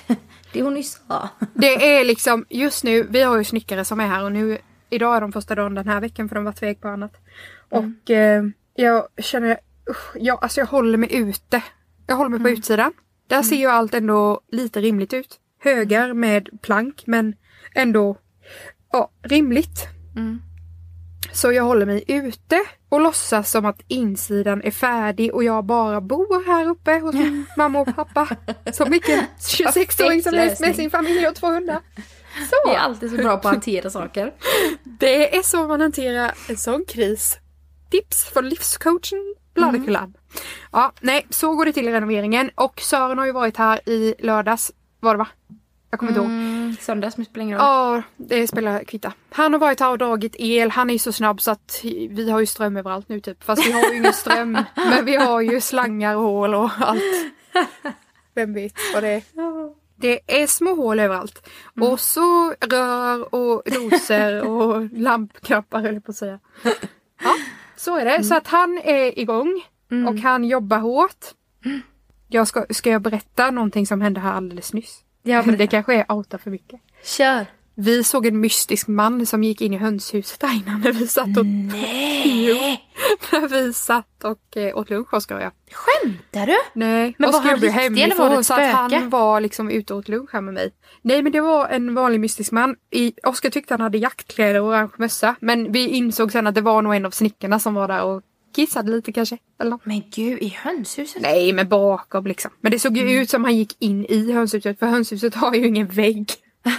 [0.54, 1.30] det hon nyss sa.
[1.54, 4.58] Det är liksom just nu, vi har ju snickare som är här och nu
[4.91, 7.13] idag är de första dagen den här veckan för de var väg på annat.
[7.69, 8.43] Och eh,
[8.75, 9.58] jag känner,
[9.89, 11.63] usch, jag, alltså jag håller mig ute.
[12.08, 12.93] Jag håller mig på utsidan.
[13.27, 15.39] Där ser ju allt ändå lite rimligt ut.
[15.60, 17.36] Högar med plank men
[17.75, 18.17] ändå
[18.91, 19.88] ja, rimligt.
[20.15, 20.41] Mm.
[21.34, 26.01] Så jag håller mig ute och låtsas som att insidan är färdig och jag bara
[26.01, 28.27] bor här uppe hos min mamma och pappa.
[28.73, 31.80] Som vilken 26-åring som helst med sin familj och två hundar.
[32.50, 32.70] Så!
[32.70, 34.34] Vi är alltid så bra på att hantera saker.
[34.84, 37.38] Det är så man hanterar en sån kris.
[37.91, 40.13] Tips från livscoachen Bladekullan.
[40.72, 42.52] Ja, nej, så går det till i renoveringen.
[42.56, 44.72] Och Sören har ju varit här i lördags.
[45.00, 45.28] Var det va?
[45.89, 46.30] Jag kommer inte ihåg.
[46.30, 47.67] Mm, söndags, men spelar ingen roll.
[47.67, 49.13] Ja, det spelar kvitta.
[49.30, 50.72] Han har varit här och dragit el.
[50.72, 53.44] Han är ju så snabb så att vi har ju ström överallt nu typ.
[53.44, 54.52] Fast vi har ju ingen ström.
[54.76, 57.02] men vi har ju slangar och hål och allt.
[58.34, 59.22] Vem vet vad det är.
[60.02, 61.50] Det är små hål överallt.
[61.82, 66.40] Och så rör och doser och lampknappar höll jag på att säga.
[67.24, 67.36] Ja,
[67.76, 68.24] så är det.
[68.24, 69.64] Så att han är igång
[70.08, 71.26] och han jobbar hårt.
[72.28, 75.04] Jag ska, ska jag berätta någonting som hände här alldeles nyss?
[75.24, 76.82] Ja, det kanske är outa för mycket.
[77.04, 77.46] Kör!
[77.82, 81.38] Vi såg en mystisk man som gick in i hönshuset där innan när vi satt
[81.38, 82.82] och, Nej!
[83.32, 85.52] när vi satt och eh, åt lunch, Oskar och jag.
[85.72, 86.56] Skämtar du?
[86.74, 88.96] Nej, Men var Oskar han blev riktig eller var det ett så att spöke?
[88.96, 90.72] han var liksom ute och åt lunch här med mig.
[91.02, 92.76] Nej men det var en vanlig mystisk man.
[92.91, 95.36] I, Oskar tyckte han hade jaktkläder och orange mössa.
[95.41, 98.22] Men vi insåg sen att det var nog en av snickarna som var där och
[98.56, 99.38] kissade lite kanske.
[99.62, 99.86] Eller något.
[99.86, 101.22] Men gud, i hönshuset?
[101.22, 102.52] Nej men bakom liksom.
[102.62, 103.22] Men det såg ju Mm.
[103.22, 106.32] ut som han gick in i hönshuset för hönshuset har ju ingen vägg.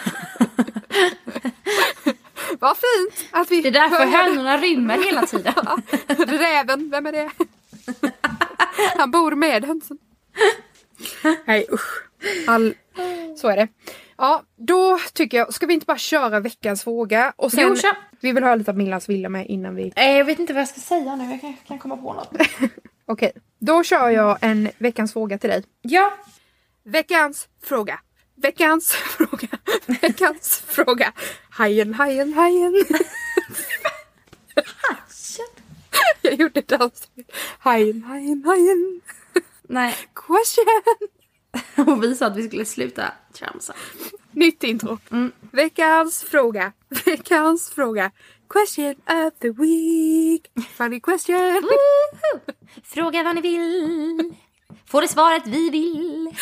[2.59, 5.55] Vad fint att vi Det är därför hönorna rymmer hela tiden.
[6.29, 7.31] Räven, vem är det?
[8.99, 9.99] Han bor med hönsen.
[11.45, 12.03] Nej usch.
[12.47, 12.75] All...
[13.37, 13.68] Så är det.
[14.16, 17.33] Ja, då tycker jag, ska vi inte bara köra veckans fråga?
[17.37, 17.97] Och sen, Jo, kör.
[18.21, 19.92] vi vill höra lite av Millans villa med innan vi...
[19.97, 22.33] Eh, Jag vet inte vad jag ska säga nu, jag kan, kan komma på något.
[23.07, 25.64] Okej, då kör jag en veckans fråga till dig.
[25.83, 26.12] Ja,
[26.85, 28.01] Veckans fråga.
[28.42, 29.48] Veckans fråga.
[29.87, 31.12] Veckans fråga.
[31.50, 32.85] Hajen, hajen, hajen.
[36.22, 37.24] Jag gjorde dansen.
[37.59, 39.00] Hajen, hajen, hajen.
[39.62, 39.96] Nej.
[40.14, 40.83] Question!
[41.87, 43.74] Och vi sa att vi skulle sluta tramsa.
[44.31, 44.98] Nytt intro.
[45.11, 45.33] Mm.
[45.52, 46.72] Veckans fråga.
[47.05, 48.11] Veckans fråga.
[48.48, 50.50] Question of the week.
[50.76, 51.68] Funny question.
[52.85, 54.35] Fråga vad ni vill.
[54.87, 56.37] Får det svaret vi vill.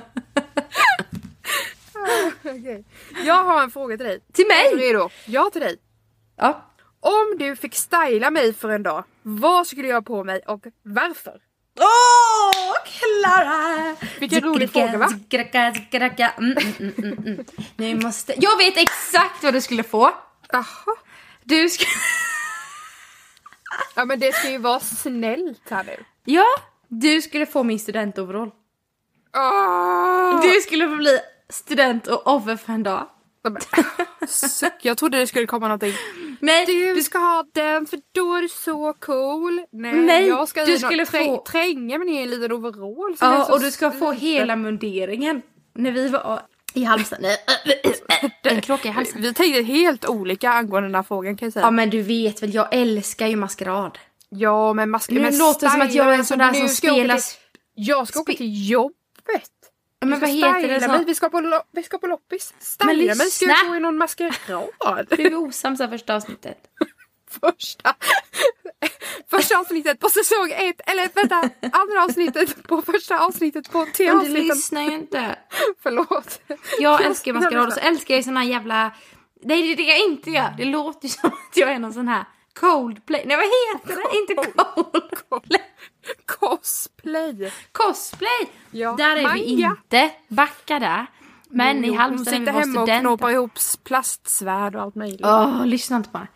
[2.44, 2.84] Okej.
[3.24, 4.20] Jag har en fråga till dig.
[4.32, 4.88] Till Är du mig?
[4.88, 5.10] redo?
[5.26, 5.76] Ja, till dig.
[6.36, 6.66] Ja.
[7.00, 10.64] Om du fick styla mig för en dag, vad skulle jag ha på mig och
[10.82, 11.40] varför?
[11.80, 13.96] Åh, Klara!
[14.20, 15.08] Vilken rolig fråga, va?
[16.38, 16.56] Mm,
[16.98, 17.44] mm, mm.
[17.76, 18.34] Nu måste...
[18.36, 20.10] Jag vet exakt vad du skulle få.
[20.48, 20.96] Jaha.
[21.44, 21.84] Du ska...
[23.94, 26.04] Ja men det ska ju vara snällt här nu.
[26.24, 26.46] Ja,
[26.88, 28.50] du skulle få min studentoverall.
[29.36, 30.40] Åh!
[30.42, 31.18] Du skulle få bli
[31.50, 33.06] student och offer för en dag.
[34.82, 35.92] Jag trodde det skulle komma någonting.
[36.40, 39.62] Nej, Du du ska ha den för då är du så cool.
[39.72, 42.52] Nej, Nej, jag ska du skulle nå- trä- få- tränga mig ner i en liten
[42.52, 43.16] overall.
[43.20, 45.42] Ja, och du ska få hela munderingen.
[45.74, 46.40] När vi var
[46.74, 47.18] i Halmstad.
[47.20, 47.36] Nej,
[48.42, 49.22] en kråka i halsen.
[49.22, 51.66] Vi tänkte helt olika angående den här frågan kan jag säga.
[51.66, 53.98] Ja men du vet väl, jag älskar ju maskerad.
[54.28, 56.68] Ja men mask- Nu men låter det som att jag är en sån där som
[56.68, 57.18] spelar...
[57.74, 59.50] Jag ska åka till jobbet.
[60.06, 60.80] Men vad heter det?
[60.80, 61.04] Så?
[61.06, 62.54] Vi ska på, vi ska på loppis.
[62.58, 64.34] Styla mig ska jag gå i någon maskerad.
[65.08, 66.58] Du är osams första avsnittet.
[67.30, 67.94] första,
[69.30, 71.36] första avsnittet på säsong ett, eller vänta,
[71.72, 75.38] andra avsnittet på första avsnittet på Men du lyssnar ju inte.
[75.82, 76.40] Förlåt.
[76.80, 78.92] Jag älskar maskerad och så älskar jag såna jävla...
[79.42, 80.54] Nej det är det jag inte gör.
[80.56, 82.24] Det låter ju som att jag är någon sån här
[82.60, 83.22] Coldplay.
[83.26, 84.18] Nej vad heter det?
[84.18, 84.52] Inte
[85.28, 85.60] Coldplay.
[86.26, 87.52] Cosplay.
[87.72, 88.50] Cosplay.
[88.70, 88.94] Ja.
[88.98, 89.76] Där är vi Manga.
[89.82, 90.10] inte.
[90.28, 91.06] Backa där.
[91.52, 93.00] Men i Jo, Halmstad när vi var hemma och studenter.
[93.00, 93.52] knåpar ihop
[93.84, 95.20] plastsvärd och allt möjligt.
[95.24, 96.26] Åh, lyssna inte på det.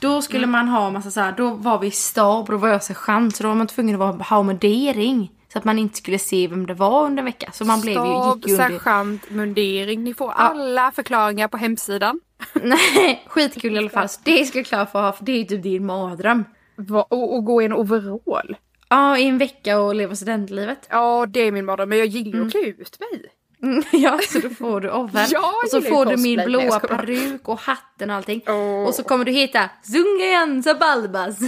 [0.00, 0.50] Då skulle Mm.
[0.50, 3.36] man ha massa så här, då var vi i stab och då var jag sergeant
[3.36, 5.30] så då var man tvungen att ha mundering.
[5.52, 7.50] Så att man inte skulle se vem det var under en vecka.
[7.52, 8.00] Så man blev ju,
[8.34, 8.68] gick ju under...
[8.78, 10.04] sergeant, mundering.
[10.04, 12.20] Ni får alla förklaringar på hemsidan.
[12.62, 14.08] Nej, skitkul i alla fall.
[14.08, 16.44] Så det ska jag klara för att ha, för det är ju typ din mardröm.
[16.76, 18.56] Va- Och, och gå i en overall.
[18.88, 20.86] Ja, i en vecka och leva studentlivet.
[20.90, 21.88] Ja, det är min mardröm.
[21.88, 23.32] Men jag gillar ju att klä ut mig.
[23.62, 25.24] Mm, ja, så då får du oven.
[25.64, 28.42] Och så får du min blåa peruk och hatten och allting.
[28.46, 28.84] Åh.
[28.86, 31.38] Och så kommer du heta Zungayansa Balbas.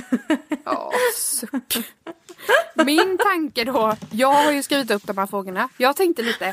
[0.65, 1.75] Ja, suck.
[2.87, 5.69] Min tanke då, jag har ju skrivit upp de här frågorna.
[5.77, 6.45] Jag tänkte lite,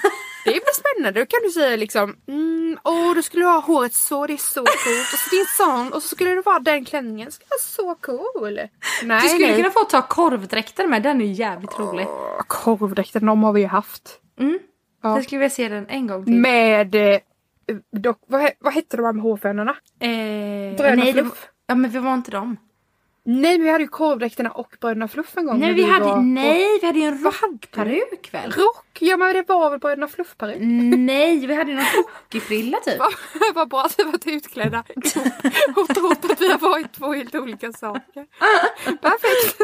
[0.45, 1.19] det blir spännande.
[1.19, 4.59] Då kan du säga liksom, mm, åh du skulle ha håret så, det är så
[4.59, 5.13] coolt.
[5.13, 7.31] Och så det är sån, och så skulle det vara den klänningen.
[7.49, 8.59] Vara så cool.
[9.03, 9.55] Nej, Du skulle nej.
[9.55, 12.05] kunna få ta korvdräkten med, den är ju jävligt rolig.
[12.09, 14.19] Åh, Korvdräkten, de har vi ju haft.
[14.39, 14.59] Mm.
[15.03, 15.15] Ja.
[15.15, 16.33] Jag skulle vilja se den en gång till.
[16.33, 17.19] Med, eh,
[17.91, 19.71] dock, vad, vad hette de här med hårfönorna?
[19.99, 21.47] Eh, Bröderna Fluff.
[21.67, 22.57] ja men vi var inte dem.
[23.23, 25.59] Nej, vi hade ju korvdräkterna och Bröderna Fluff en gång.
[25.59, 28.51] Nej när vi hade, var nej vi hade ju en rockperuk väl?
[28.51, 28.97] Rock?
[28.99, 30.57] Ja men det var väl Bröderna Fluff-peruk?
[30.97, 32.99] Nej vi hade ju någon hockeyfrilla typ.
[33.55, 34.79] Vad- bra att vi varit utklädda
[35.75, 38.25] och trott att vi har varit två helt olika saker.
[39.01, 39.57] Perfekt!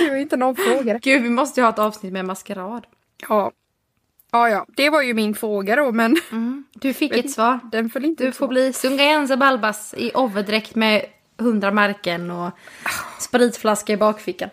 [0.00, 0.98] Det var inte någon fråga.
[0.98, 2.86] Gud vi måste ju ha ett avsnitt med maskerad.
[3.28, 3.52] Ja.
[4.32, 6.16] Ja, ja, det var ju min fråga då men
[6.72, 7.60] Du fick ett svar.
[7.72, 11.06] den föll inte Du får bli Sungayensa Balbas i overdräkt med
[11.38, 12.50] hundra märken och
[13.18, 14.50] spritflaska i bakfickan.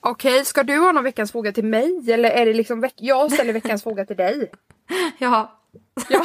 [0.00, 3.32] Okej, ska du ha någon veckans fråga till mig eller är det liksom veck- jag
[3.32, 4.50] ställer veckans fråga till dig?
[5.18, 5.58] Ja.
[6.08, 6.24] Ja.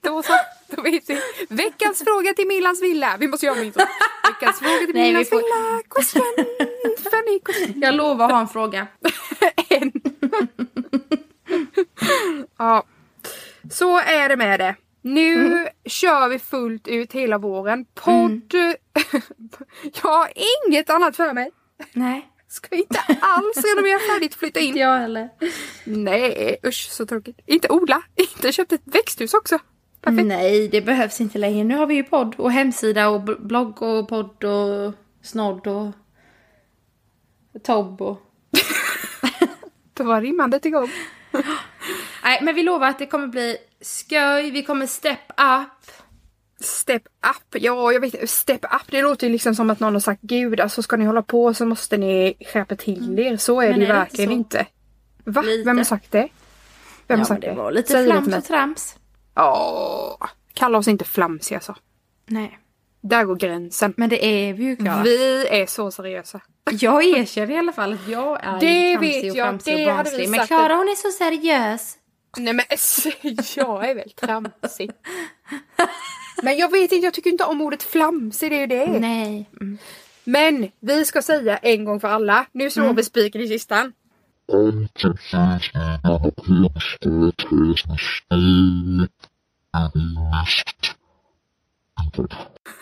[0.00, 0.32] då så,
[0.68, 1.20] då vet vi.
[1.48, 3.16] Veckans fråga till Millans villa.
[3.20, 3.72] Vi måste göra min.
[4.28, 5.82] Veckans fråga till Nej, Millans får- villa.
[5.88, 6.22] Question.
[7.10, 7.80] Funny question.
[7.82, 8.86] Jag lovar att ha en fråga.
[9.68, 9.92] en.
[12.58, 12.82] ja,
[13.70, 14.74] så är det med det.
[15.02, 17.84] Nu kör vi fullt ut hela våren.
[17.94, 18.54] Podd...
[20.02, 20.32] jag har
[20.66, 21.50] inget annat för mig.
[21.92, 22.28] Nej.
[22.48, 24.66] Ska inte alls renovera färdigt flytta in.
[24.66, 25.28] Inte jag heller.
[25.84, 27.40] Nej usch så tråkigt.
[27.46, 28.02] Inte odla.
[28.16, 29.58] Inte köpt ett växthus också.
[30.00, 30.26] Perfekt.
[30.26, 31.64] Nej, det behövs inte längre.
[31.64, 35.92] Nu har vi ju podd och hemsida och blogg och podd och snodd och
[37.62, 38.20] tobb och...
[39.94, 40.90] Då var rimmandet igång.
[42.22, 45.90] Nej, men vi lovar att det kommer bli skoj, vi kommer step up.
[46.60, 47.62] Step up.
[47.62, 48.26] Ja, jag vet inte.
[48.26, 48.90] Step up.
[48.90, 51.54] Det låter ju liksom som att någon har sagt gud, alltså ska ni hålla på
[51.54, 53.36] så måste ni skärpa till er.
[53.36, 54.66] Så är Men det ju verkligen inte.
[55.24, 55.42] Va?
[55.42, 55.64] Lite.
[55.64, 56.18] Vem har sagt det?
[56.18, 56.28] Vem
[57.06, 57.54] Ja, har sagt det det?
[57.54, 58.96] var lite Säg flams och trams.
[59.36, 61.74] Åh, kalla oss inte flamsiga alltså.
[62.26, 62.58] Nej.
[63.00, 63.94] Där går gränsen.
[63.96, 65.02] Men det är vi ju Klara.
[65.02, 66.40] Vi är så seriösa.
[66.70, 70.10] Jag erkänner i alla fall att jag är Det vet och jag, flamsig och hade
[70.10, 70.28] vi barnslig.
[70.28, 71.94] Men Klara hon är så seriös.
[72.36, 72.64] Nej men
[73.56, 74.90] jag är väl tramsig.
[76.42, 79.00] Men jag vet inte, jag tycker inte om ordet flamsig, det är ju det.
[79.00, 79.50] Nej.
[79.60, 79.78] Mm.
[80.24, 83.92] Men vi ska säga en gång för alla, nu slår vi spiken i kistan.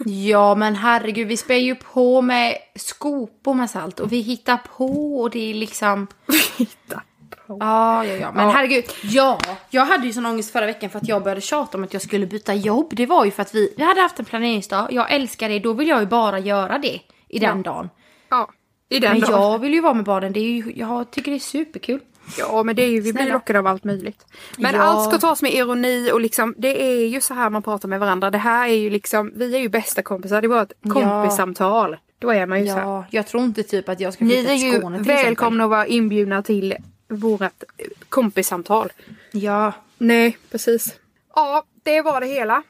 [0.04, 5.20] Ja men herregud, vi spär ju på med skopor med salt och vi hittar på
[5.20, 6.06] och det är liksom...
[6.58, 7.02] Hitta
[7.46, 7.56] på.
[7.60, 8.32] Ja, ja, ja.
[8.32, 8.50] Men Ja.
[8.50, 8.84] herregud.
[9.02, 9.38] Ja,
[9.70, 12.02] jag hade ju sån ångest förra veckan för att jag började tjata om att jag
[12.02, 12.92] skulle byta jobb.
[12.96, 14.88] Det var ju för att vi, vi hade haft en planeringsdag.
[14.90, 15.58] Jag älskar det.
[15.58, 17.88] Då vill jag ju bara göra det i den dagen.
[18.28, 18.48] Ja,
[18.88, 19.42] i den Men dagen.
[19.42, 20.32] jag vill ju vara med barnen.
[20.32, 22.00] Det är ju, jag tycker det är superkul.
[22.38, 24.26] Ja men det är ju, vi blir lockade av allt möjligt.
[24.58, 24.82] Men Ja.
[24.82, 28.00] allt ska tas med ironi och liksom det är ju så här man pratar med
[28.00, 28.30] varandra.
[28.30, 30.42] Det här är ju liksom, vi är ju bästa kompisar.
[30.42, 30.92] Det var ett Ja.
[30.92, 31.96] kompissamtal.
[32.18, 32.82] Då är man ju så här.
[32.82, 35.10] Ja, jag tror inte typ att jag ska Ni flytta är till ju Skåne till
[35.10, 35.24] exempel.
[35.26, 36.74] välkomna att vara inbjudna till
[37.08, 38.92] vårt eh, kompissamtal.
[39.32, 40.94] Ja, Nej, precis.
[41.34, 42.62] Ja, det var det hela.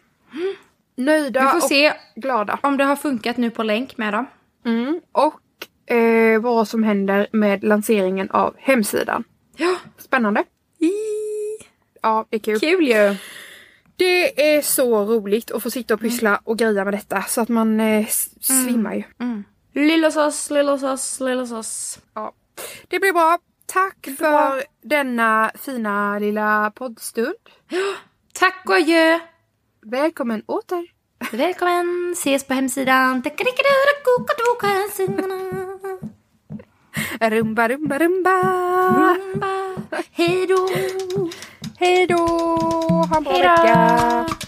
[0.97, 2.59] Nöjda vi får och se glada.
[2.63, 4.27] om det har funkat nu på länk med dem.
[4.65, 5.01] Mm.
[5.13, 9.25] Och eh, vad som händer med lanseringen av hemsidan.
[9.57, 10.45] Ja, Spännande.
[12.03, 12.61] Ja, det är kul.
[12.61, 13.17] kul ju.
[13.97, 17.49] Det är så roligt att få sitta och pyssla och greja med detta så att
[17.49, 18.07] man eh,
[18.41, 19.03] svimmar ju.
[19.21, 19.45] Mm.
[19.75, 21.99] Lillesås, lillesås, lillesås.
[22.15, 22.33] Ja.
[22.89, 23.39] Det blir bra.
[23.67, 27.35] Tack för denna fina lilla poddstund.
[28.33, 29.19] Tack och adjö.
[29.83, 30.87] Välkommen åter.
[31.33, 33.23] Välkommen, ses på hemsidan.
[37.21, 38.37] Rumba, rumba, rumba.
[40.13, 40.69] Hej då.
[41.79, 42.17] Hej då.
[43.09, 44.46] Ha en bra vecka.